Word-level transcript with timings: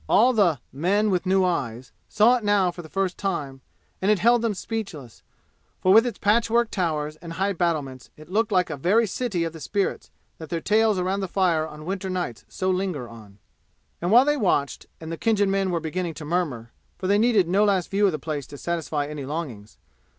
All 0.09 0.33
the 0.33 0.57
"Men 0.73 1.11
with 1.11 1.27
New 1.27 1.45
Eyes" 1.45 1.91
saw 2.09 2.35
it 2.37 2.43
now 2.43 2.71
for 2.71 2.81
the 2.81 2.89
first 2.89 3.19
time, 3.19 3.61
and 4.01 4.09
it 4.09 4.17
held 4.17 4.41
them 4.41 4.55
speechless, 4.55 5.21
for 5.79 5.93
with 5.93 6.07
its 6.07 6.17
patchwork 6.17 6.71
towers 6.71 7.17
and 7.17 7.33
high 7.33 7.53
battlements 7.53 8.09
it 8.17 8.27
looked 8.27 8.51
like 8.51 8.71
a 8.71 8.77
very 8.77 9.05
city 9.05 9.43
of 9.43 9.53
the 9.53 9.59
spirits 9.59 10.09
that 10.39 10.49
their 10.49 10.59
tales 10.59 10.97
around 10.97 11.19
the 11.19 11.27
fire 11.27 11.67
on 11.67 11.85
winter 11.85 12.09
nights 12.09 12.45
so 12.49 12.71
linger 12.71 13.07
on. 13.07 13.37
And 14.01 14.09
while 14.09 14.25
they 14.25 14.37
watched, 14.37 14.87
and 14.99 15.11
the 15.11 15.19
Khinjan 15.19 15.51
men 15.51 15.69
were 15.69 15.79
beginning 15.79 16.15
to 16.15 16.25
murmur 16.25 16.71
(for 16.97 17.05
they 17.05 17.19
needed 17.19 17.47
no 17.47 17.63
last 17.63 17.91
view 17.91 18.07
of 18.07 18.11
the 18.11 18.17
place 18.17 18.47
to 18.47 18.57
satisfy 18.57 19.05
any 19.05 19.23
longings!) 19.23 19.77